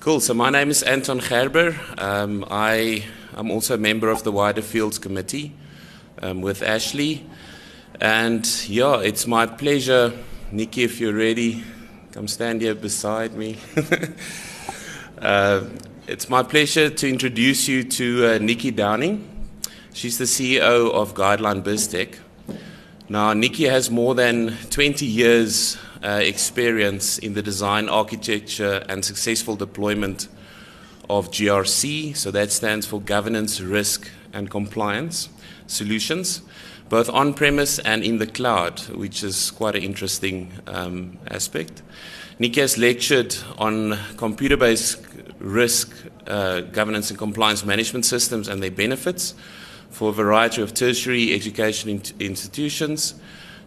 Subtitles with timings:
[0.00, 0.20] Cool.
[0.20, 1.74] So my name is Anton Gerber.
[1.98, 3.04] Um, I
[3.36, 5.52] am also a member of the Wider Fields Committee
[6.22, 7.26] um, with Ashley.
[8.00, 10.12] And yeah, it's my pleasure,
[10.52, 11.64] Nicky, if you're ready,
[12.12, 13.58] come stand here beside me.
[15.20, 15.64] uh,
[16.06, 19.28] it's my pleasure to introduce you to uh, Nicky Downing.
[19.94, 22.18] She's the CEO of Guideline BizTech.
[23.08, 29.56] Now, Nicky has more than 20 years uh, experience in the design, architecture, and successful
[29.56, 30.28] deployment
[31.08, 32.16] of GRC.
[32.16, 35.28] So that stands for Governance, Risk, and Compliance
[35.66, 36.42] Solutions
[36.88, 41.82] both on premise and in the cloud, which is quite an interesting um, aspect.
[42.38, 45.04] Nikki has lectured on computer based
[45.38, 45.92] risk
[46.26, 49.34] uh, governance and compliance management systems and their benefits
[49.90, 53.14] for a variety of tertiary education in- institutions.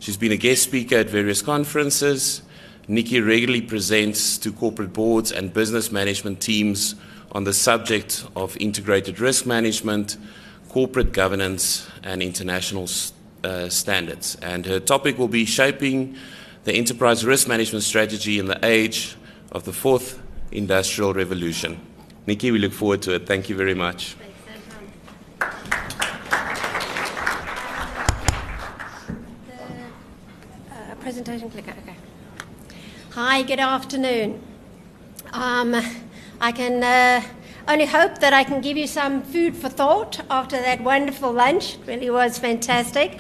[0.01, 2.41] She's been a guest speaker at various conferences.
[2.87, 6.95] Nicky regularly presents to corporate boards and business management teams
[7.33, 10.17] on the subject of integrated risk management,
[10.69, 12.89] corporate governance, and international
[13.43, 14.37] uh, standards.
[14.41, 16.17] And her topic will be shaping
[16.63, 19.15] the enterprise risk management strategy in the age
[19.51, 20.19] of the fourth
[20.51, 21.79] industrial revolution.
[22.25, 23.27] Nicky, we look forward to it.
[23.27, 24.15] Thank you very much.
[29.47, 29.55] The,
[30.71, 31.95] uh, presentation clicker, okay.
[33.11, 34.41] Hi, good afternoon.
[35.33, 35.75] Um,
[36.39, 37.21] I can uh,
[37.67, 41.75] only hope that I can give you some food for thought after that wonderful lunch.
[41.75, 43.19] It really was fantastic.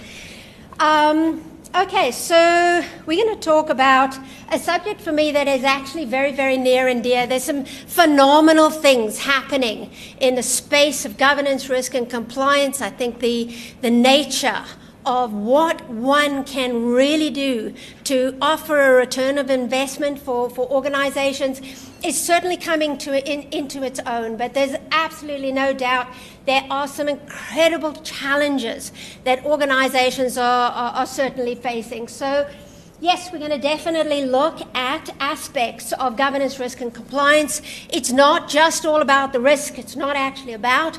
[0.79, 1.43] Um,
[1.75, 4.17] okay, so we're going to talk about
[4.51, 7.27] a subject for me that is actually very, very near and dear.
[7.27, 12.81] There's some phenomenal things happening in the space of governance, risk, and compliance.
[12.81, 14.63] I think the, the nature
[15.05, 21.61] of what one can really do to offer a return of investment for, for organizations
[22.03, 26.07] is certainly coming to in, into its own, but there's absolutely no doubt
[26.45, 28.91] there are some incredible challenges
[29.23, 32.07] that organizations are, are, are certainly facing.
[32.07, 32.49] So,
[32.99, 37.61] yes, we're going to definitely look at aspects of governance, risk, and compliance.
[37.89, 40.97] It's not just all about the risk, it's not actually about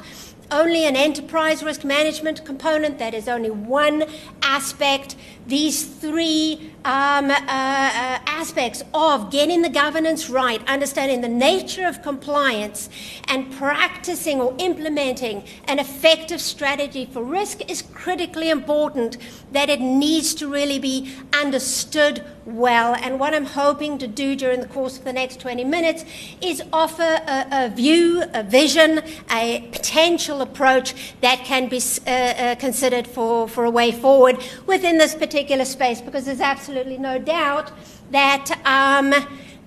[0.51, 2.99] only an enterprise risk management component.
[2.99, 4.05] That is only one
[4.43, 5.17] aspect.
[5.47, 12.03] These three um, uh, uh, aspects of getting the governance right, understanding the nature of
[12.03, 12.89] compliance,
[13.29, 19.17] and practicing or implementing an effective strategy for risk is critically important.
[19.53, 22.95] That it needs to really be understood well.
[22.95, 26.05] And what I'm hoping to do during the course of the next 20 minutes
[26.41, 32.55] is offer a, a view, a vision, a potential approach that can be uh, uh,
[32.57, 35.32] considered for, for a way forward within this particular
[35.65, 37.73] space, because there's absolutely no doubt
[38.11, 38.51] that.
[38.67, 39.15] Um,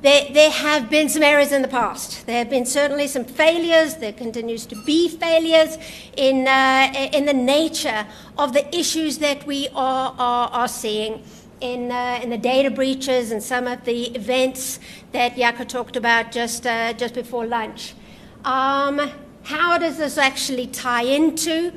[0.01, 2.27] there, there, have been some errors in the past.
[2.27, 3.95] There have been certainly some failures.
[3.95, 5.79] There continues to be failures
[6.15, 8.05] in, uh, in the nature
[8.37, 11.23] of the issues that we are, are, are seeing
[11.61, 14.79] in, uh, in the data breaches and some of the events
[15.11, 17.95] that Jaco talked about just, uh, just before lunch.
[18.43, 19.09] Um,
[19.43, 21.71] how does this actually tie into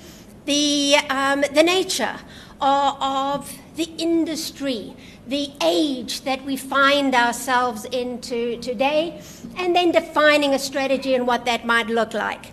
[0.45, 2.17] the, um, the nature
[2.61, 4.95] of, of the industry,
[5.27, 9.21] the age that we find ourselves into today,
[9.57, 12.53] and then defining a strategy and what that might look like?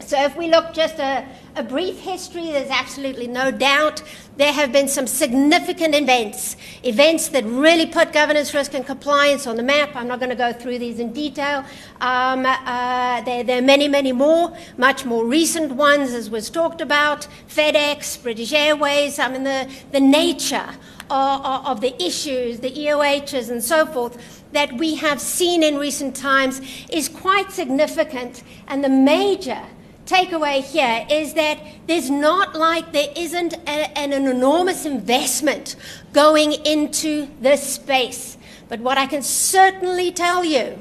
[0.00, 1.26] So, if we look just a,
[1.56, 4.02] a brief history, there's absolutely no doubt
[4.36, 9.56] there have been some significant events, events that really put governance, risk, and compliance on
[9.56, 9.90] the map.
[9.94, 11.64] I'm not going to go through these in detail.
[12.00, 16.80] Um, uh, there, there, are many, many more, much more recent ones, as was talked
[16.80, 19.18] about FedEx, British Airways.
[19.18, 20.70] I mean, the, the nature
[21.10, 26.16] of, of the issues, the EOHs, and so forth that we have seen in recent
[26.16, 29.60] times is quite significant, and the major
[30.10, 35.76] takeaway here is that there's not like there isn't a, an, an enormous investment
[36.12, 38.36] going into this space.
[38.68, 40.78] But what I can certainly tell you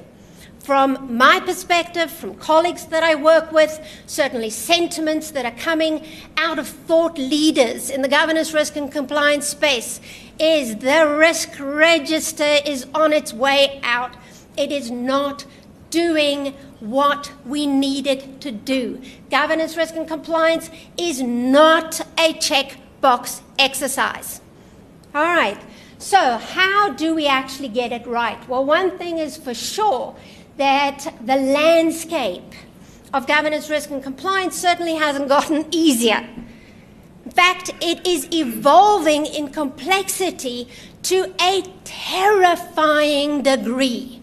[0.69, 6.05] from my perspective, from colleagues that I work with, certainly sentiments that are coming
[6.37, 9.99] out of thought leaders in the governance, risk, and compliance space,
[10.39, 14.15] is the risk register is on its way out.
[14.57, 15.45] It is not
[15.89, 19.01] doing what we needed to do.
[19.29, 24.41] Governance, risk, and compliance is not a checkbox exercise.
[25.13, 25.59] All right,
[25.97, 28.47] so how do we actually get it right?
[28.47, 30.15] Well, one thing is for sure
[30.57, 32.53] that the landscape
[33.13, 36.27] of governance, risk, and compliance certainly hasn't gotten easier.
[37.25, 40.67] In fact, it is evolving in complexity
[41.03, 44.18] to a terrifying degree.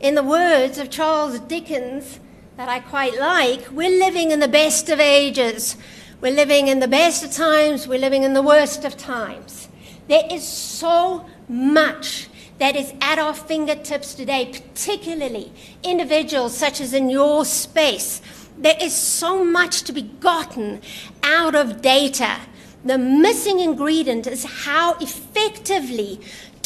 [0.00, 2.18] In the words of Charles Dickens,
[2.56, 5.76] that I quite like, we're living in the best of ages.
[6.20, 7.86] We're living in the best of times.
[7.86, 9.68] We're living in the worst of times.
[10.08, 15.52] There is so much that is at our fingertips today, particularly
[15.82, 18.20] individuals such as in your space.
[18.58, 20.82] There is so much to be gotten
[21.22, 22.38] out of data.
[22.84, 26.20] The missing ingredient is how effectively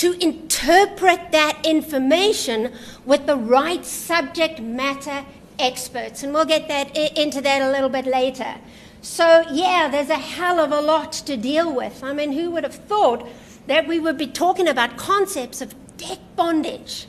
[0.05, 2.71] to interpret that information
[3.07, 5.25] with the right subject matter
[5.59, 6.23] experts.
[6.23, 8.57] And we'll get that into that a little bit later.
[9.01, 12.05] So, yeah, there's a hell of a lot to deal with.
[12.05, 13.27] I mean, who would have thought
[13.67, 17.07] that we would be talking about concepts of debt bondage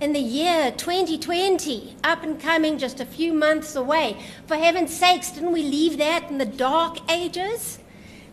[0.00, 4.16] in the year 2020, up and coming just a few months away?
[4.48, 7.78] For heaven's sakes, didn't we leave that in the dark ages?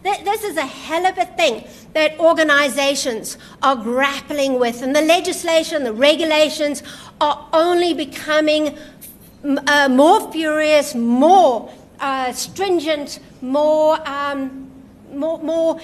[0.02, 5.84] This is a hell of a thing that organizations are grappling with, and the legislation,
[5.84, 6.84] the regulations
[7.20, 8.78] are only becoming
[9.44, 14.72] uh, more furious, more uh, stringent, more, um,
[15.14, 15.80] more, more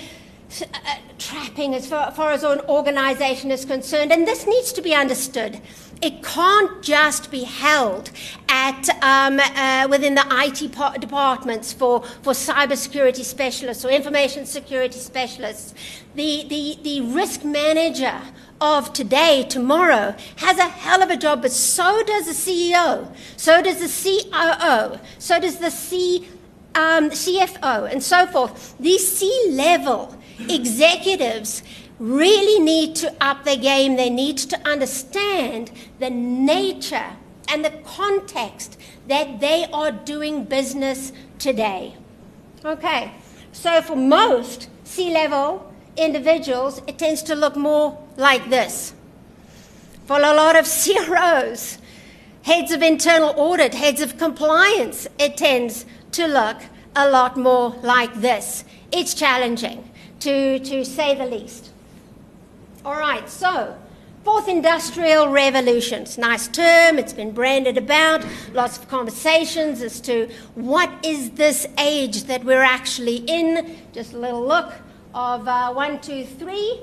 [0.62, 4.12] uh, trapping as far, far as an organization is concerned.
[4.12, 5.62] And this needs to be understood.
[6.02, 8.12] It can't just be held
[8.50, 15.00] at um, uh, within the IT par- departments for, for cybersecurity specialists or information security
[15.00, 15.74] specialists.
[16.16, 18.22] The, the, the risk manager
[18.60, 23.62] of today, tomorrow, has a hell of a job, but so does the CEO, so
[23.62, 26.28] does the COO, so does the C,
[26.74, 28.78] um, CFO, and so forth.
[28.80, 31.64] These C level executives
[32.00, 33.96] really need to up their game.
[33.96, 37.16] They need to understand the nature
[37.50, 38.78] and the context
[39.08, 41.96] that they are doing business today.
[42.64, 43.12] Okay,
[43.52, 48.94] so for most C level individuals, it tends to look more like this.
[50.06, 50.66] For a lot of
[51.08, 51.78] CROs,
[52.44, 56.58] heads of internal audit, heads of compliance, it tends to look
[56.96, 58.64] a lot more like this.
[58.92, 59.90] It's challenging,
[60.26, 61.70] to, to say the least.
[62.84, 63.78] All right, so
[64.24, 66.02] Fourth Industrial Revolution.
[66.02, 71.30] It's a nice term, it's been branded about, lots of conversations as to what is
[71.32, 73.78] this age that we're actually in.
[73.94, 74.74] Just a little look
[75.14, 76.82] of uh, one, two, three.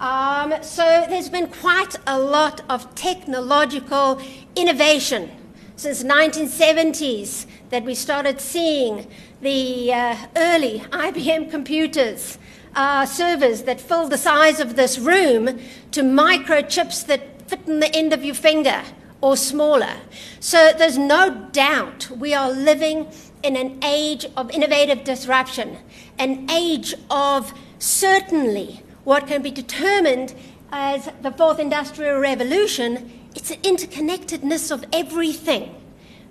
[0.00, 4.20] Um, so there's been quite a lot of technological
[4.56, 5.30] innovation
[5.76, 9.06] since 1970s that we started seeing
[9.40, 12.38] the uh, early IBM computers,
[12.74, 15.58] uh, servers that fill the size of this room,
[15.92, 18.82] to microchips that fit in the end of your finger
[19.20, 19.96] or smaller.
[20.40, 23.08] So there's no doubt we are living
[23.42, 25.78] in an age of innovative disruption,
[26.18, 30.34] an age of certainly what can be determined
[30.72, 33.28] as the fourth industrial revolution.
[33.34, 35.74] It's an interconnectedness of everything.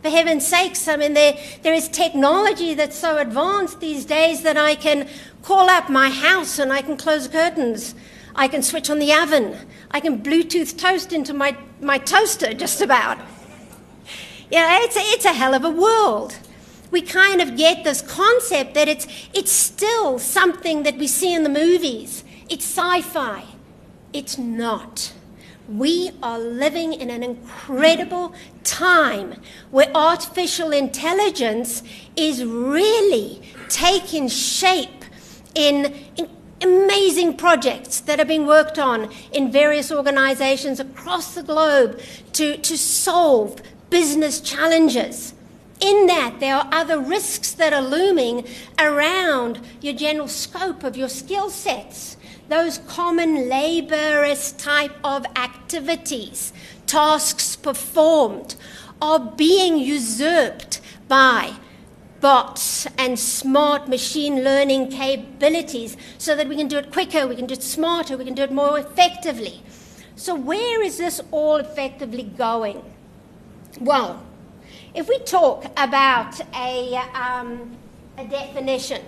[0.03, 4.57] For heaven's sakes, I mean, there, there is technology that's so advanced these days that
[4.57, 5.07] I can
[5.41, 7.95] call up my house and I can close curtains.
[8.35, 9.57] I can switch on the oven.
[9.89, 13.17] I can Bluetooth toast into my, my toaster, just about.
[14.51, 16.37] Yeah, it's a, it's a hell of a world
[16.93, 21.41] we kind of get this concept that it's, it's still something that we see in
[21.41, 22.23] the movies.
[22.49, 23.43] It's sci fi.
[24.13, 25.11] It's not.
[25.67, 28.33] We are living in an incredible
[28.63, 29.41] time
[29.71, 31.83] where artificial intelligence
[32.15, 35.05] is really taking shape
[35.55, 36.29] in, in
[36.61, 42.01] amazing projects that are being worked on in various organizations across the globe
[42.33, 45.33] to, to solve business challenges
[45.83, 48.47] in that, there are other risks that are looming
[48.79, 52.15] around your general scope of your skill sets.
[52.53, 56.53] Those common laborist type of activities,
[56.85, 58.53] tasks performed,
[59.01, 61.53] are being usurped by
[62.21, 67.47] bots and smart machine learning capabilities so that we can do it quicker, we can
[67.47, 69.63] do it smarter, we can do it more effectively.
[70.15, 72.83] So, where is this all effectively going?
[73.81, 74.23] Well,
[74.93, 77.75] if we talk about a, um,
[78.15, 79.01] a definition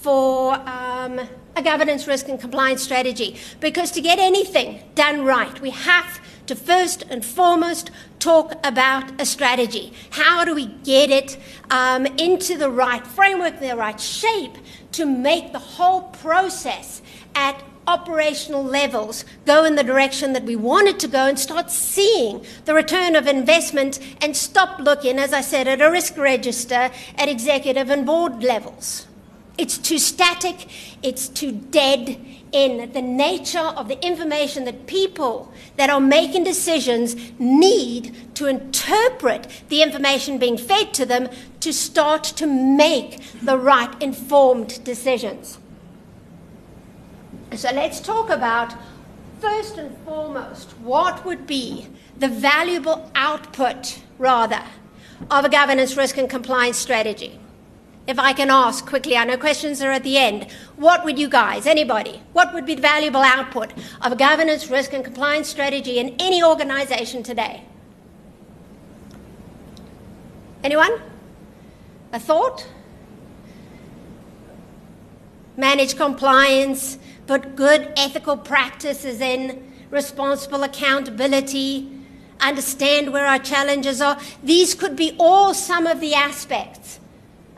[0.00, 1.20] for um,
[1.58, 6.54] a governance, risk, and compliance strategy, because to get anything done right, we have to
[6.54, 9.92] first and foremost talk about a strategy.
[10.10, 11.36] How do we get it
[11.70, 14.56] um, into the right framework, the right shape
[14.92, 17.02] to make the whole process
[17.34, 21.70] at operational levels go in the direction that we want it to go and start
[21.70, 26.90] seeing the return of investment and stop looking, as I said, at a risk register
[27.16, 29.07] at executive and board levels.
[29.58, 30.68] It's too static,
[31.02, 37.16] it's too dead in the nature of the information that people that are making decisions
[37.38, 41.28] need to interpret the information being fed to them
[41.60, 45.58] to start to make the right informed decisions.
[47.54, 48.74] So let's talk about,
[49.40, 54.62] first and foremost, what would be the valuable output, rather,
[55.30, 57.40] of a governance, risk, and compliance strategy.
[58.08, 60.50] If I can ask quickly, I know questions are at the end.
[60.76, 64.94] What would you guys, anybody, what would be the valuable output of a governance, risk,
[64.94, 67.64] and compliance strategy in any organization today?
[70.64, 71.02] Anyone?
[72.10, 72.66] A thought?
[75.58, 76.96] Manage compliance,
[77.26, 81.92] put good ethical practices in, responsible accountability,
[82.40, 84.18] understand where our challenges are.
[84.42, 87.00] These could be all some of the aspects.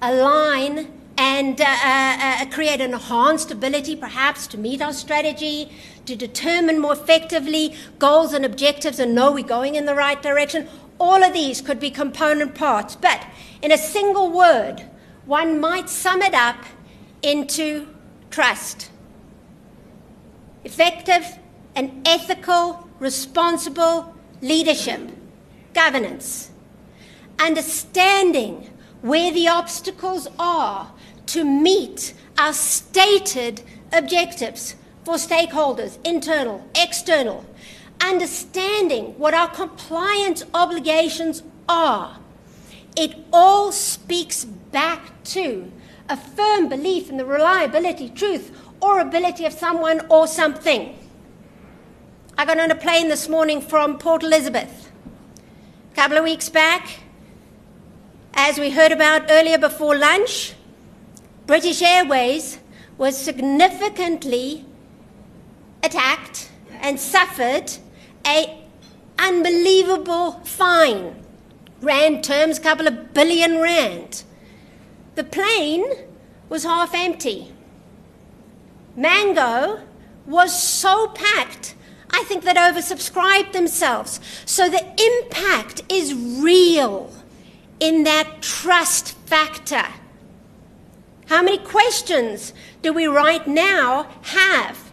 [0.02, 5.70] Align and uh, uh, uh, create an enhanced ability perhaps to meet our strategy,
[6.06, 10.66] to determine more effectively goals and objectives and know we're going in the right direction.
[10.98, 13.26] All of these could be component parts, but
[13.60, 14.88] in a single word,
[15.26, 16.64] one might sum it up
[17.22, 17.86] into
[18.30, 18.90] trust.
[20.64, 21.38] Effective
[21.76, 25.10] and ethical, responsible leadership,
[25.74, 26.50] governance,
[27.38, 28.69] understanding
[29.02, 30.92] where the obstacles are
[31.26, 37.44] to meet our stated objectives for stakeholders, internal, external,
[38.00, 42.18] understanding what our compliance obligations are.
[42.96, 45.70] It all speaks back to
[46.08, 50.96] a firm belief in the reliability, truth, or ability of someone or something.
[52.36, 54.90] I got on a plane this morning from Port Elizabeth.
[55.92, 57.00] A couple of weeks back,
[58.34, 60.54] as we heard about earlier before lunch,
[61.46, 62.58] British Airways
[62.98, 64.64] was significantly
[65.82, 67.72] attacked and suffered
[68.26, 68.62] a
[69.18, 71.16] unbelievable fine.
[71.80, 74.22] Rand terms, couple of billion rand.
[75.14, 75.84] The plane
[76.48, 77.52] was half empty.
[78.96, 79.80] Mango
[80.26, 81.74] was so packed
[82.12, 84.20] I think that oversubscribed themselves.
[84.44, 87.12] So the impact is real
[87.80, 89.86] in that trust factor.
[91.26, 94.90] How many questions do we right now have?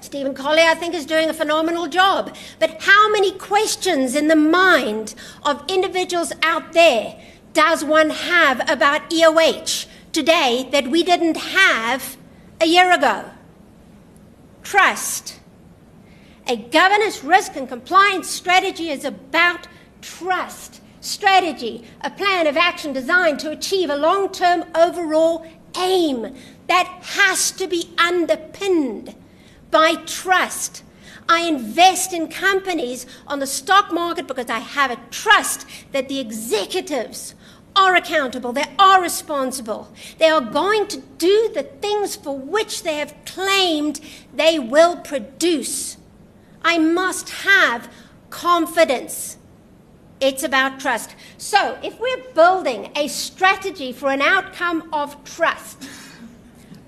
[0.00, 2.34] Stephen Colley, I think, is doing a phenomenal job.
[2.58, 7.20] But how many questions in the mind of individuals out there
[7.52, 12.16] does one have about EOH today that we didn't have
[12.60, 13.28] a year ago?
[14.62, 15.40] Trust.
[16.46, 19.66] A governance, risk, and compliance strategy is about
[20.00, 26.34] trust, strategy, a plan of action designed to achieve a long term overall aim
[26.66, 29.14] that has to be underpinned
[29.70, 30.82] by trust.
[31.28, 36.20] I invest in companies on the stock market because I have a trust that the
[36.20, 37.34] executives
[37.76, 42.96] are accountable, they are responsible, they are going to do the things for which they
[42.96, 44.00] have claimed
[44.34, 45.96] they will produce.
[46.62, 47.92] I must have
[48.30, 49.36] confidence.
[50.20, 51.14] It's about trust.
[51.36, 55.88] So, if we're building a strategy for an outcome of trust,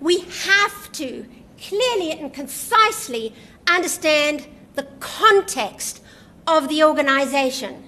[0.00, 1.26] we have to
[1.60, 3.34] clearly and concisely
[3.68, 6.02] understand the context
[6.46, 7.84] of the organization,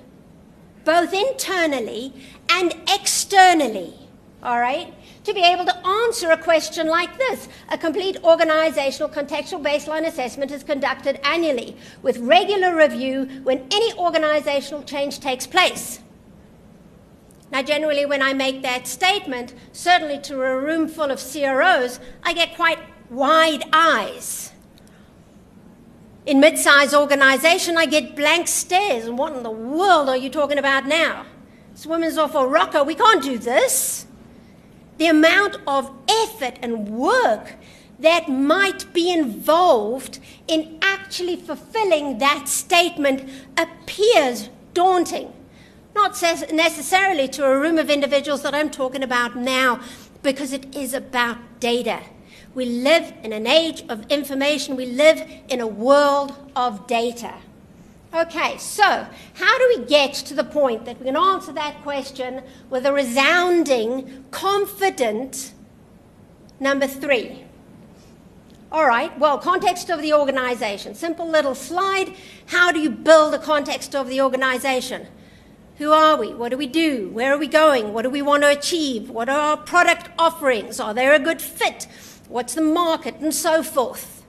[0.85, 2.13] both internally
[2.49, 3.95] and externally.
[4.43, 4.95] All right?
[5.25, 7.49] To be able to answer a question like this.
[7.69, 14.83] A complete organizational contextual baseline assessment is conducted annually with regular review when any organizational
[14.83, 16.01] change takes place.
[17.51, 22.33] Now, generally, when I make that statement, certainly to a room full of CROs, I
[22.33, 22.79] get quite
[23.11, 24.53] wide eyes.
[26.25, 29.07] In mid-sized organization, I get blank stares.
[29.07, 31.27] And what in the world are you talking about now?
[31.73, 32.85] This woman's off a rocker.
[32.85, 34.07] We can't do this
[35.03, 37.55] the amount of effort and work
[37.99, 43.29] that might be involved in actually fulfilling that statement
[43.59, 45.33] appears daunting.
[45.97, 46.13] Not
[46.53, 49.81] necessarily to a room of individuals that I'm talking about now,
[50.23, 51.99] because it is about data.
[52.55, 57.35] We live in an age of information, we live in a world of data.
[58.15, 62.43] Okay, so how do we get to the point that we can answer that question
[62.69, 65.55] with a resounding, confident
[66.61, 67.45] number three?
[68.71, 70.95] All right, well, context of the organization.
[70.95, 72.15] Simple little slide.
[72.47, 75.07] How do you build a context of the organization?
[75.79, 76.35] Who are we?
[76.35, 77.09] What do we do?
[77.15, 77.95] Where are we going?
[77.95, 79.09] What do we want to achieve?
[79.09, 80.79] What are our product offerings?
[80.79, 81.87] Are they a good fit?
[82.29, 83.15] What's the market?
[83.21, 84.23] And so forth.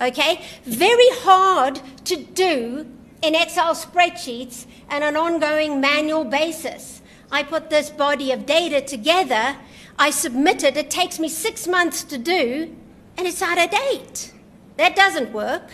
[0.00, 0.44] Okay?
[0.64, 2.86] Very hard to do
[3.22, 7.02] in Excel spreadsheets and an ongoing manual basis.
[7.30, 9.56] I put this body of data together,
[9.98, 12.74] I submit it, it takes me six months to do,
[13.16, 14.32] and it's out of date.
[14.76, 15.70] That doesn't work.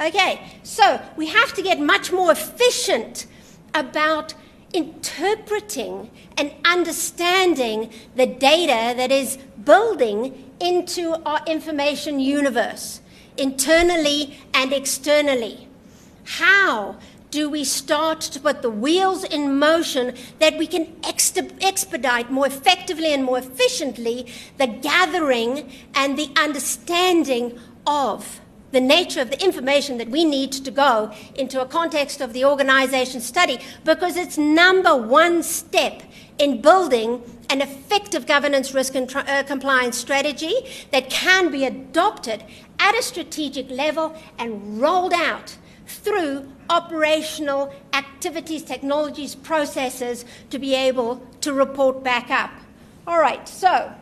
[0.00, 3.26] Okay, so we have to get much more efficient
[3.74, 4.34] about
[4.72, 13.00] interpreting and understanding the data that is building into our information universe,
[13.36, 15.65] internally and externally.
[16.26, 16.96] How
[17.30, 23.12] do we start to put the wheels in motion that we can expedite more effectively
[23.12, 24.26] and more efficiently
[24.58, 28.40] the gathering and the understanding of
[28.72, 32.44] the nature of the information that we need to go into a context of the
[32.44, 33.58] organization study?
[33.84, 36.02] Because it's number one step
[36.38, 40.54] in building an effective governance risk and uh, compliance strategy
[40.90, 42.42] that can be adopted
[42.80, 45.56] at a strategic level and rolled out
[45.86, 52.50] through operational activities, technologies, processes to be able to report back up.
[53.06, 53.92] All right, so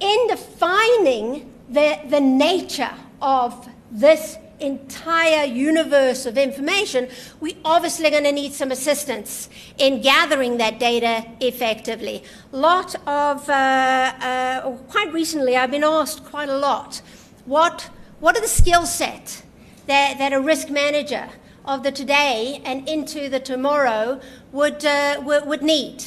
[0.00, 7.08] in defining the, the nature of this entire universe of information,
[7.40, 9.48] we obviously going to need some assistance
[9.78, 12.24] in gathering that data effectively.
[12.50, 17.00] Lot of, uh, uh, quite recently, I've been asked quite a lot,
[17.44, 19.42] what, what are the skill set
[19.88, 21.28] that, that a risk manager
[21.64, 24.20] of the today and into the tomorrow
[24.52, 26.04] would, uh, would, would need?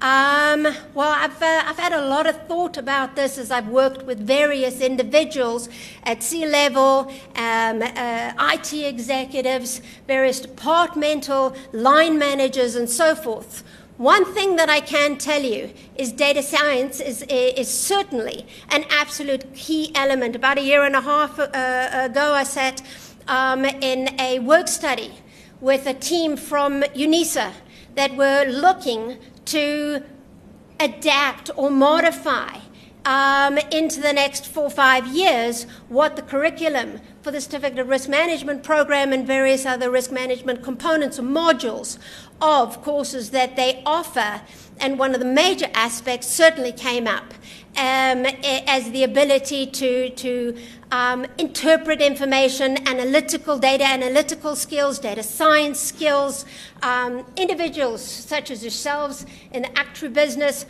[0.00, 0.64] Um,
[0.94, 4.20] well, I've, uh, I've had a lot of thought about this as I've worked with
[4.20, 5.68] various individuals
[6.04, 13.64] at C level, um, uh, IT executives, various departmental line managers, and so forth.
[13.98, 19.54] One thing that I can tell you is data science is, is certainly an absolute
[19.54, 20.36] key element.
[20.36, 21.46] About a year and a half uh,
[21.92, 22.82] ago, I sat
[23.26, 25.12] um, in a work study
[25.62, 27.52] with a team from UNISA
[27.94, 30.02] that were looking to
[30.78, 32.58] adapt or modify
[33.06, 37.88] um, into the next four or five years what the curriculum for the Certificate of
[37.88, 41.98] Risk Management program and various other risk management components or modules
[42.40, 44.42] of courses that they offer.
[44.78, 47.32] And one of the major aspects certainly came up
[47.76, 48.26] um,
[48.66, 50.56] as the ability to, to
[50.90, 56.44] um, interpret information, analytical data, analytical skills, data science skills.
[56.82, 60.66] Um, individuals such as yourselves in the actuary business,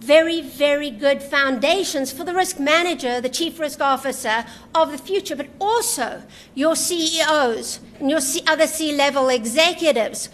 [0.00, 5.34] very, very good foundations for the risk manager, the chief risk officer of the future,
[5.34, 6.22] but also
[6.54, 10.28] your CEOs and your C- other C level executives.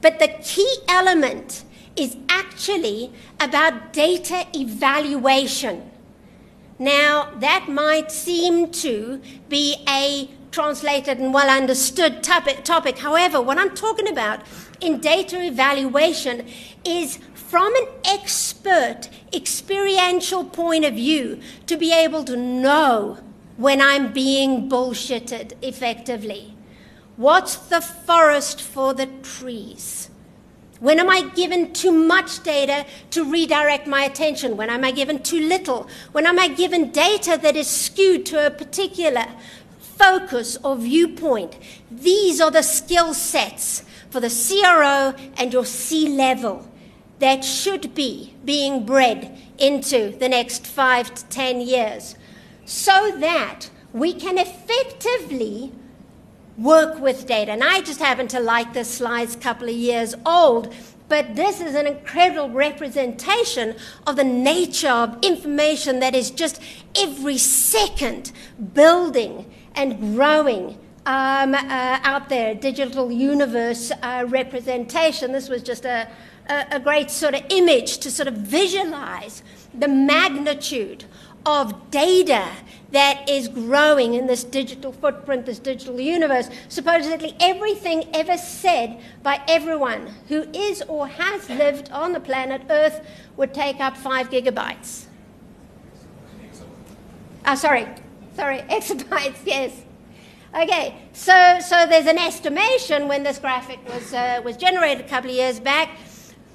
[0.00, 1.64] But the key element
[1.96, 5.90] is actually about data evaluation.
[6.78, 12.98] Now, that might seem to be a translated and well understood topic.
[12.98, 14.40] However, what I'm talking about
[14.80, 16.46] in data evaluation
[16.84, 23.18] is from an expert, experiential point of view to be able to know
[23.56, 26.55] when I'm being bullshitted effectively.
[27.16, 30.10] What's the forest for the trees?
[30.80, 34.58] When am I given too much data to redirect my attention?
[34.58, 35.88] When am I given too little?
[36.12, 39.24] When am I given data that is skewed to a particular
[39.80, 41.56] focus or viewpoint?
[41.90, 46.70] These are the skill sets for the CRO and your C level
[47.18, 52.14] that should be being bred into the next five to ten years
[52.66, 55.72] so that we can effectively
[56.58, 57.52] work with data.
[57.52, 60.74] And I just happen to like this slide, a couple of years old,
[61.08, 66.60] but this is an incredible representation of the nature of information that is just
[66.96, 68.32] every second
[68.74, 75.30] building and growing um, uh, out there, digital universe uh, representation.
[75.30, 76.08] This was just a,
[76.48, 81.04] a, a great sort of image to sort of visualize the magnitude
[81.44, 82.48] of data
[82.96, 86.48] that is growing in this digital footprint, this digital universe.
[86.70, 93.06] Supposedly, everything ever said by everyone who is or has lived on the planet Earth
[93.36, 95.04] would take up five gigabytes.
[97.44, 97.86] Ah, oh, sorry,
[98.34, 99.82] sorry, exabytes, yes.
[100.54, 105.28] Okay, so, so there's an estimation when this graphic was, uh, was generated a couple
[105.28, 105.90] of years back,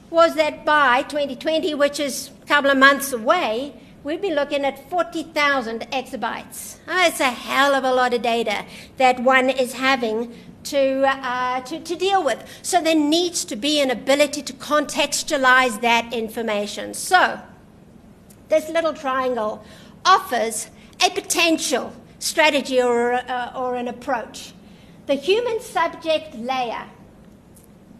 [0.09, 4.89] was that by 2020, which is a couple of months away, we'd be looking at
[4.89, 6.77] 40,000 exabytes.
[6.87, 8.65] Oh, it's a hell of a lot of data
[8.97, 10.33] that one is having
[10.63, 12.43] to, uh, to, to deal with.
[12.61, 16.93] So there needs to be an ability to contextualize that information.
[16.93, 17.39] So
[18.49, 19.63] this little triangle
[20.05, 20.69] offers
[21.03, 24.53] a potential strategy or, uh, or an approach.
[25.07, 26.85] The human subject layer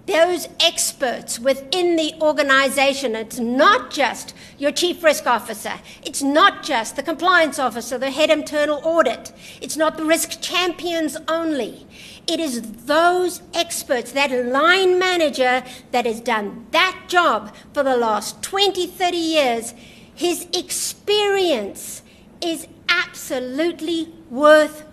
[0.08, 3.16] those experts within the organization.
[3.16, 5.74] It's not just your chief risk officer.
[6.04, 9.32] It's not just the compliance officer, the head internal audit.
[9.62, 11.86] It's not the risk champions only.
[12.28, 18.42] It is those experts, that line manager that has done that job for the last
[18.44, 19.74] 20, 30 years.
[20.14, 22.02] His experience
[22.42, 24.86] is absolutely worth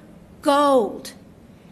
[0.43, 1.13] gold.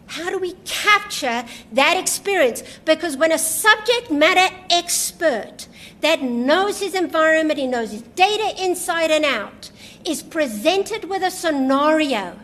[0.07, 1.43] How do we capture
[1.73, 2.63] that experience?
[2.85, 5.67] Because when a subject matter expert
[6.01, 9.69] that knows his environment, he knows his data inside and out,
[10.05, 12.39] is presented with a scenario,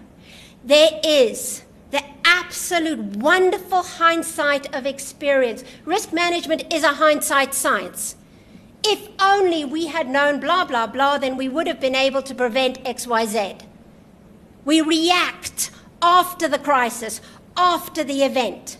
[0.63, 5.63] there is the absolute wonderful hindsight of experience.
[5.85, 8.15] Risk management is a hindsight science.
[8.85, 12.35] If only we had known blah, blah, blah, then we would have been able to
[12.35, 13.61] prevent XYZ.
[14.65, 15.71] We react
[16.01, 17.21] after the crisis,
[17.55, 18.77] after the event.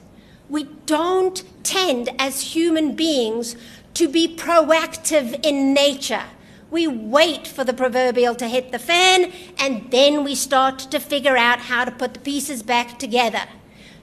[0.50, 3.56] We don't tend as human beings
[3.96, 6.24] to be proactive in nature.
[6.72, 11.38] We wait for the proverbial to hit the fan and then we start to figure
[11.38, 13.44] out how to put the pieces back together.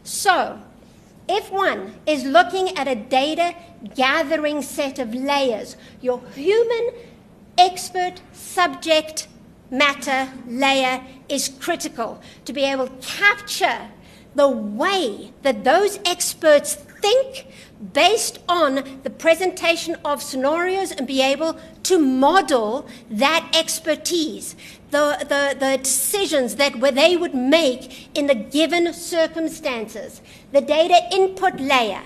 [0.05, 0.61] So,
[1.29, 3.55] if one is looking at a data
[3.95, 6.95] gathering set of layers, your human
[7.59, 9.29] expert subject
[9.71, 13.89] matter layer is critical to be able to capture
[14.35, 17.47] the way that those experts think
[17.93, 24.55] based on the presentation of scenarios and be able to model that expertise,
[24.91, 30.21] the, the, the decisions that they would make in the given circumstances,
[30.53, 32.03] the data input layer.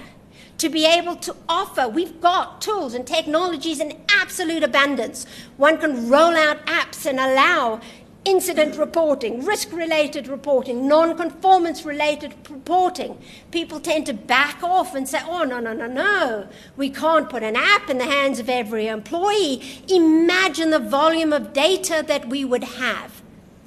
[0.58, 5.26] To be able to offer, we've got tools and technologies in absolute abundance.
[5.56, 7.80] One can roll out apps and allow
[8.24, 13.18] incident reporting, risk related reporting, non conformance related reporting.
[13.50, 17.42] People tend to back off and say, oh, no, no, no, no, we can't put
[17.42, 19.62] an app in the hands of every employee.
[19.88, 23.22] Imagine the volume of data that we would have.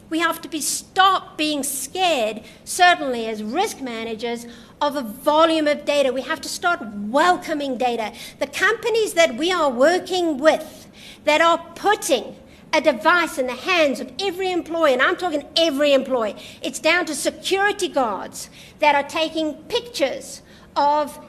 [0.10, 4.48] We have to be stop being scared, certainly as risk managers,
[4.82, 6.14] of a volume of data.
[6.14, 8.14] We have to start welcoming data.
[8.40, 10.88] The companies that we are working with
[11.26, 12.36] that are putting
[12.78, 16.36] a device in the hands of every employee, and I'm talking every employee.
[16.62, 20.44] It's down to security guards that are taking pictures
[20.76, 21.20] of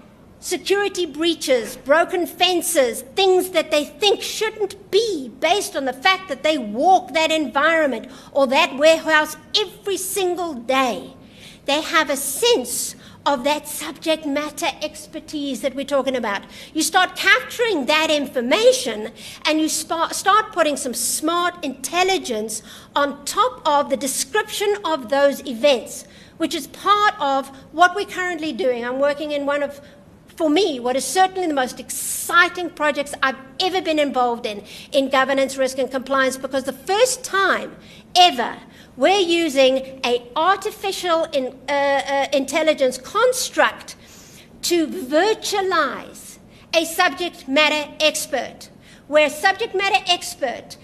[0.40, 6.42] security breaches, broken fences, things that they think shouldn't be based on the fact that
[6.42, 11.14] they walk that environment or that warehouse every single day.
[11.64, 12.94] They have a sense
[13.26, 16.42] of that subject matter expertise that we're talking about.
[16.72, 19.12] You start capturing that information
[19.44, 22.62] and you start putting some smart intelligence
[22.96, 26.06] on top of the description of those events,
[26.38, 28.84] which is part of what we're currently doing.
[28.84, 29.80] I'm working in one of
[30.38, 35.08] for me, what is certainly the most exciting projects I've ever been involved in in
[35.08, 37.74] governance, risk, and compliance, because the first time
[38.16, 38.56] ever.
[38.96, 43.96] We're using an artificial in, uh, uh, intelligence construct
[44.62, 46.38] to virtualize
[46.74, 48.70] a subject matter expert,
[49.06, 50.76] where subject matter expert,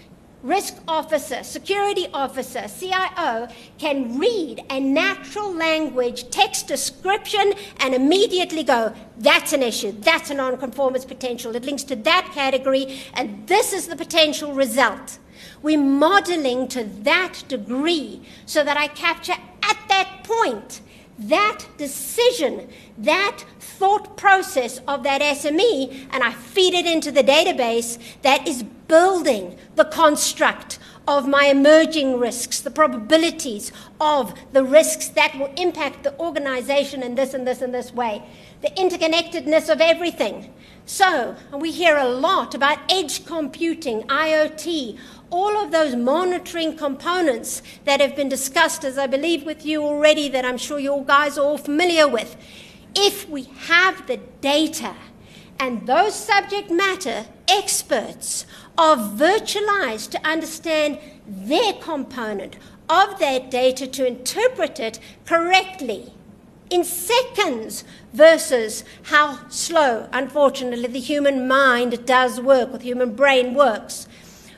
[0.45, 3.47] risk officer, security officer, CIO
[3.79, 10.35] can read a natural language text description and immediately go, that's an issue, that's a
[10.35, 15.17] non-conformance potential, it links to that category, and this is the potential result.
[15.61, 20.81] We're modeling to that degree so that I capture at that point
[21.17, 22.67] that decision,
[22.97, 28.63] that thought process of that SME, and I feed it into the database that is
[28.63, 33.71] building the construct of my emerging risks, the probabilities
[34.01, 38.23] of the risks that will impact the organization in this and this and this way,
[38.61, 40.51] the interconnectedness of everything.
[40.87, 44.99] So, we hear a lot about edge computing, IoT,
[45.35, 50.29] all of those monitoring components that have been discussed, as I believe with you already,
[50.29, 52.37] that I'm sure you guys are all familiar with.
[52.95, 54.95] If we have the data
[55.59, 58.45] and those subject matter experts
[58.77, 62.55] are virtualized to understand their component
[62.87, 66.13] of that data to interpret it correctly
[66.69, 73.53] in seconds versus how slow, unfortunately, the human mind does work, or the human brain
[73.53, 74.07] works.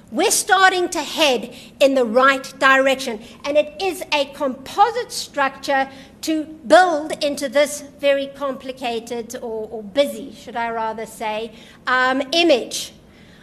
[0.10, 5.89] We're starting to head in the right direction, and it is a composite structure
[6.22, 11.52] to build into this very complicated or, or busy, should I rather say,
[11.88, 12.93] um, image.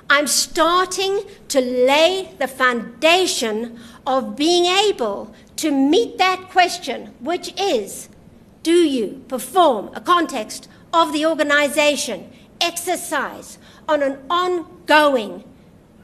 [0.08, 8.08] I'm starting to lay the foundation of being able to meet that question, which is
[8.62, 15.44] do you perform a context of the organization exercise on an ongoing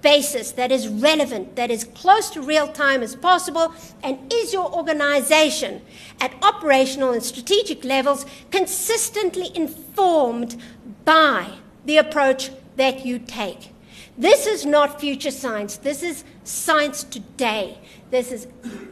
[0.02, 4.72] basis that is relevant, that is close to real time as possible, and is your
[4.72, 5.82] organization
[6.20, 10.56] at operational and strategic levels consistently informed
[11.04, 13.72] by the approach that you take?
[14.16, 17.78] This is not future science, this is science today.
[18.10, 18.48] This is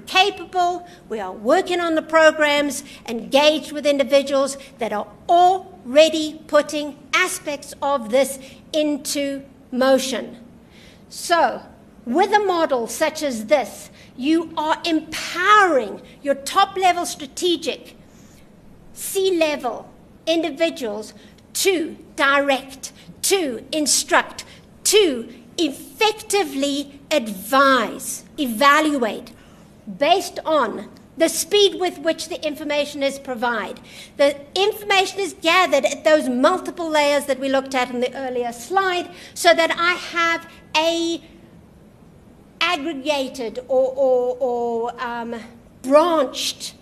[0.06, 0.86] capable.
[1.08, 8.10] We are working on the programs, engaged with individuals that are already putting aspects of
[8.10, 8.38] this
[8.72, 9.42] into
[9.72, 10.38] motion.
[11.08, 11.62] So,
[12.04, 17.96] with a model such as this, you are empowering your top level strategic,
[18.92, 19.90] C level
[20.26, 21.14] individuals
[21.54, 22.92] to direct,
[23.22, 24.44] to instruct,
[24.84, 29.32] to effectively advise, evaluate
[29.98, 33.80] based on the speed with which the information is provided.
[34.16, 38.52] The information is gathered at those multiple layers that we looked at in the earlier
[38.52, 41.22] slide so that I have a
[42.60, 45.40] aggregated or, or, or um,
[45.82, 46.74] branched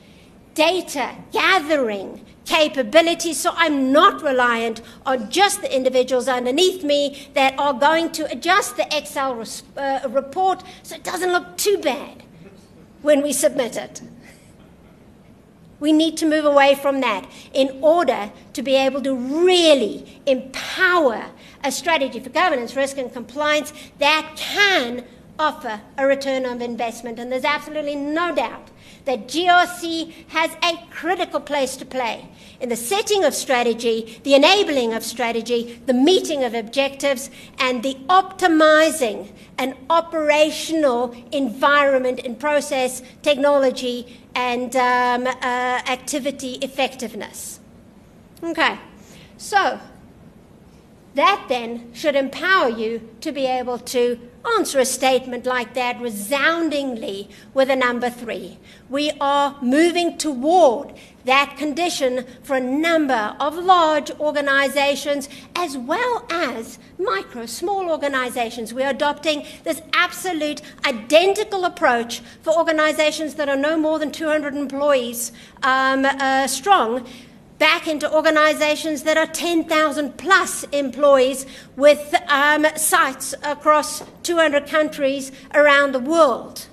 [0.54, 7.74] data gathering capability, so I'm not reliant on just the individuals underneath me that are
[7.74, 12.22] going to adjust the Excel res- uh, report so it doesn't look too bad
[13.02, 14.00] when we submit it.
[15.78, 21.26] We need to move away from that in order to be able to really empower
[21.62, 25.04] a strategy for governance, risk, and compliance that can
[25.38, 27.18] offer a return on investment.
[27.18, 28.70] And there's absolutely no doubt
[29.04, 32.28] that GRC has a critical place to play
[32.60, 37.94] in the setting of strategy, the enabling of strategy, the meeting of objectives, and the
[38.08, 47.58] optimizing an operational environment in process, technology, and um, uh, activity effectiveness.
[48.42, 48.78] Okay,
[49.38, 49.80] so
[51.14, 54.20] that then should empower you to be able to
[54.58, 58.58] answer a statement like that resoundingly with a number three.
[58.90, 60.92] We are moving toward
[61.26, 68.72] that condition for a number of large organizations as well as micro, small organizations.
[68.72, 74.54] We are adopting this absolute identical approach for organizations that are no more than 200
[74.54, 77.06] employees um, uh, strong
[77.58, 85.92] back into organizations that are 10,000 plus employees with um, sites across 200 countries around
[85.92, 86.66] the world.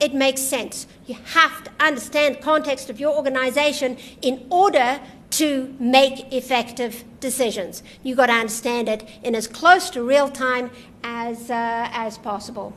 [0.00, 0.86] It makes sense.
[1.06, 7.82] You have to understand the context of your organization in order to make effective decisions.
[8.02, 10.70] You've got to understand it in as close to real time
[11.02, 12.72] as, uh, as possible.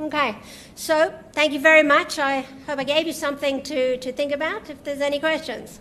[0.00, 0.36] Okay,
[0.74, 2.18] so thank you very much.
[2.18, 5.80] I hope I gave you something to, to think about if there's any questions.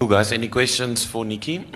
[0.00, 1.66] You guys, any questions for Nicky?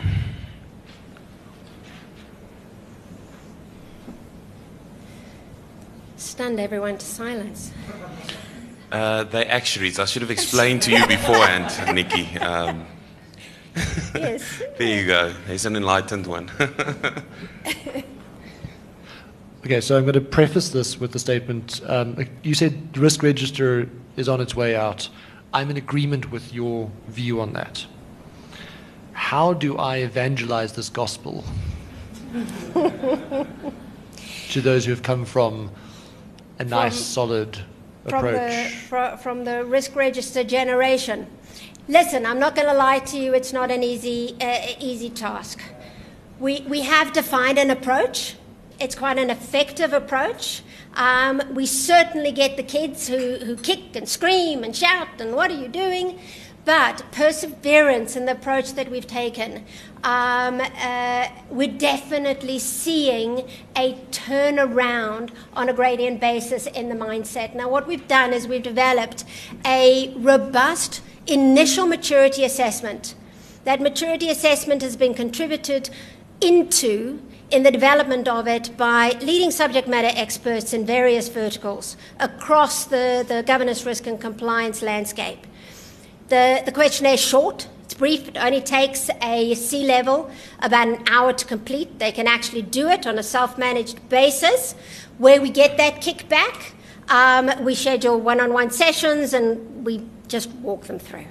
[6.34, 7.70] Stunned everyone to silence.
[8.90, 10.00] Uh, they actuaries.
[10.00, 12.36] I should have explained to you beforehand, Nicky.
[12.40, 12.86] Um,
[14.16, 14.60] Yes.
[14.76, 15.32] there you go.
[15.46, 16.50] There's an enlightened one.
[19.64, 21.80] Okay, so I'm going to preface this with the statement.
[21.86, 25.08] Um, you said the risk register is on its way out.
[25.54, 27.86] I'm in agreement with your view on that.
[29.12, 31.44] How do I evangelize this gospel
[32.74, 35.70] to those who have come from
[36.58, 37.58] a nice, solid
[38.08, 39.20] from the, approach?
[39.20, 41.26] from the risk register generation.
[41.88, 45.60] Listen, I'm not going to lie to you, it's not an easy, uh, easy task.
[46.40, 48.36] We, we have defined an approach,
[48.80, 50.62] it's quite an effective approach.
[50.94, 55.50] Um, we certainly get the kids who, who kick and scream and shout and what
[55.50, 56.20] are you doing?
[56.64, 59.64] But perseverance in the approach that we've taken,
[60.02, 63.46] um, uh, we're definitely seeing
[63.76, 67.54] a turnaround on a gradient basis in the mindset.
[67.54, 69.24] Now, what we've done is we've developed
[69.66, 73.14] a robust initial maturity assessment.
[73.64, 75.90] That maturity assessment has been contributed
[76.40, 82.86] into in the development of it by leading subject matter experts in various verticals across
[82.86, 85.46] the, the governance, risk, and compliance landscape.
[86.28, 91.04] The, the questionnaire is short, it's brief, it only takes a C level about an
[91.08, 91.98] hour to complete.
[91.98, 94.74] They can actually do it on a self managed basis.
[95.18, 96.72] Where we get that kickback,
[97.08, 101.26] um, we schedule one on one sessions and we just walk them through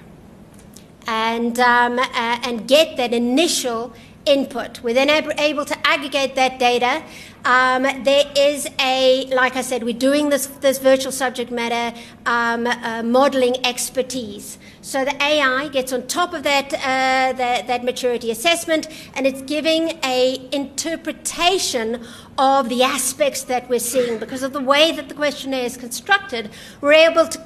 [1.06, 3.92] and, um, uh, and get that initial
[4.26, 4.82] input.
[4.82, 7.02] We're then able to aggregate that data.
[7.44, 12.66] Um, there is a, like I said, we're doing this, this virtual subject matter um,
[12.66, 14.58] uh, modeling expertise.
[14.84, 19.40] So the AI gets on top of that, uh, that, that maturity assessment and it's
[19.40, 22.04] giving a interpretation
[22.36, 26.50] of the aspects that we're seeing because of the way that the questionnaire is constructed.
[26.82, 27.40] We're able to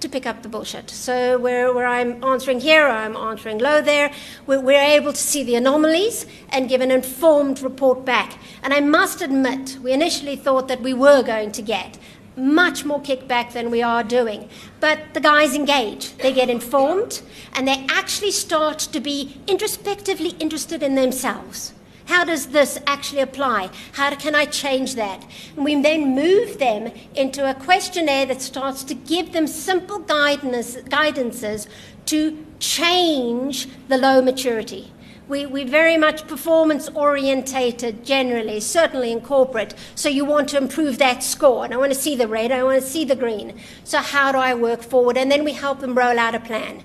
[0.00, 0.88] to pick up the bullshit.
[0.90, 4.12] So where, where I'm answering here I'm answering low there,
[4.46, 8.38] we're, we're, able to see the anomalies and give an informed report back.
[8.62, 11.98] And I must admit, we initially thought that we were going to get
[12.38, 14.48] much more kickback than we are doing.
[14.80, 17.22] But the guys engage, they get informed,
[17.54, 21.74] and they actually start to be introspectively interested in themselves.
[22.06, 23.68] How does this actually apply?
[23.92, 25.26] How can I change that?
[25.56, 30.76] And we then move them into a questionnaire that starts to give them simple guidance,
[30.76, 31.66] guidances
[32.06, 34.90] to change the low maturity.
[35.28, 39.74] We, we're very much performance orientated generally, certainly in corporate.
[39.94, 41.66] So you want to improve that score.
[41.66, 43.58] And I want to see the red, I want to see the green.
[43.84, 45.18] So, how do I work forward?
[45.18, 46.82] And then we help them roll out a plan.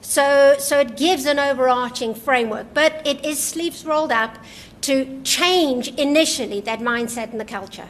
[0.00, 4.36] So, so it gives an overarching framework, but it is sleeves rolled up
[4.82, 7.88] to change initially that mindset and the culture.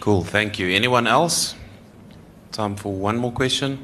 [0.00, 0.68] Cool, thank you.
[0.68, 1.54] Anyone else?
[2.52, 3.78] Time for one more question.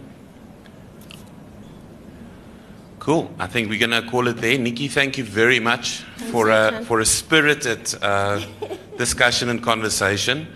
[3.00, 3.30] Cool.
[3.38, 4.58] I think we're going to call it there.
[4.58, 8.40] Nicky, thank you very much Thanks for a, for a spirited uh,
[8.98, 10.46] discussion and conversation.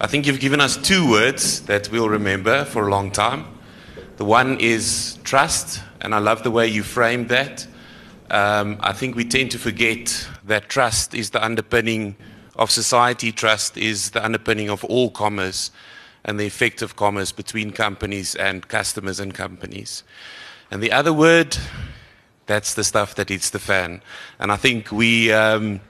[0.00, 3.46] I think you've given us two words that we'll remember for a long time.
[4.18, 7.66] The one is trust, and I love the way you framed that
[8.30, 12.16] um, I think we tend to forget that trust is the underpinning
[12.56, 13.32] of society.
[13.32, 15.70] Trust is the underpinning of all commerce
[16.24, 20.04] and the effect of commerce between companies and customers and companies.
[20.70, 21.56] And the other word,
[22.46, 24.02] that's the stuff that hits the fan.
[24.38, 25.80] And I think we, um,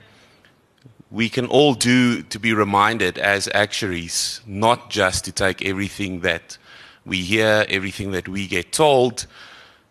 [1.11, 6.57] we can all do to be reminded as actuaries, not just to take everything that
[7.05, 9.27] we hear, everything that we get told,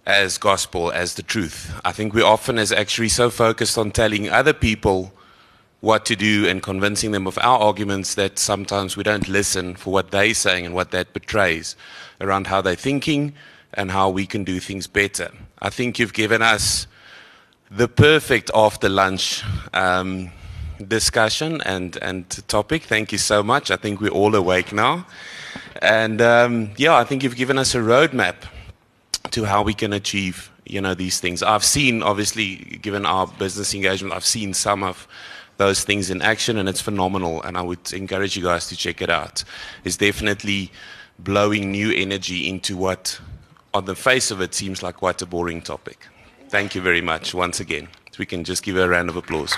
[0.07, 1.73] as gospel, as the truth.
[1.85, 5.13] I think we often, as actuaries, so focused on telling other people
[5.81, 9.93] what to do and convincing them of our arguments that sometimes we don't listen for
[9.93, 11.77] what they're saying and what that betrays
[12.23, 13.35] around how they're thinking
[13.77, 15.31] and how we can do things better.
[15.61, 16.87] I think you've given us
[17.71, 20.31] the perfect after lunch um,
[20.87, 22.85] discussion and, and topic.
[22.85, 23.71] Thank you so much.
[23.71, 25.07] I think we're all awake now.
[25.83, 28.37] And um, yeah, I think you've given us a roadmap
[29.31, 31.43] to how we can achieve you know these things.
[31.43, 35.07] I've seen obviously given our business engagement, I've seen some of
[35.57, 39.01] those things in action and it's phenomenal and I would encourage you guys to check
[39.03, 39.45] it out.
[39.85, 40.73] It's definitely
[41.19, 43.21] blowing new energy into what
[43.75, 46.07] on the face of it seems like quite a boring topic.
[46.49, 47.89] Thank you very much once again.
[48.17, 49.53] We can just give a round of applause.